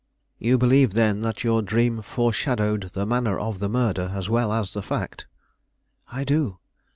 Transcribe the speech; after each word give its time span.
"You 0.39 0.57
believe, 0.57 0.95
then, 0.95 1.21
that 1.21 1.43
your 1.43 1.61
dream 1.61 2.01
foreshadowed 2.01 2.89
the 2.93 3.05
manner 3.05 3.37
of 3.37 3.59
the 3.59 3.69
murder 3.69 4.11
as 4.15 4.27
well 4.29 4.51
as 4.51 4.73
the 4.73 4.81
fact?" 4.81 5.27
"I 6.11 6.23
do." 6.23 6.57